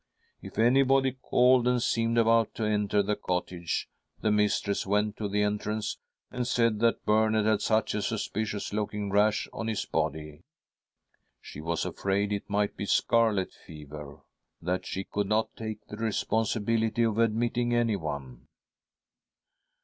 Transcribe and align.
If 0.41 0.57
anybody 0.57 1.11
called 1.11 1.67
and 1.67 1.79
seemed 1.79 2.17
about 2.17 2.55
to 2.55 2.65
enter 2.65 3.03
the 3.03 3.15
cottage, 3.15 3.87
the 4.19 4.31
mistress 4.31 4.83
went 4.87 5.15
to 5.17 5.29
the 5.29 5.43
entrance 5.43 5.99
and 6.31 6.47
said 6.47 6.79
that 6.79 7.05
Bernard 7.05 7.45
had 7.45 7.61
such 7.61 7.93
a 7.93 8.01
suspicious 8.01 8.73
looking 8.73 9.11
rash 9.11 9.47
on 9.53 9.67
his 9.67 9.85
body— 9.85 10.41
she 11.39 11.61
was 11.61 11.85
afraid 11.85 12.33
it 12.33 12.49
might 12.49 12.75
be 12.75 12.87
scarlet 12.87 13.53
fever— 13.53 14.21
that 14.63 14.87
she 14.87 15.03
could 15.03 15.27
not 15.27 15.55
take 15.55 15.85
the 15.85 15.97
responsibility 15.97 17.03
of 17.03 17.19
admitting 17.19 17.71
anyone. 17.75 18.47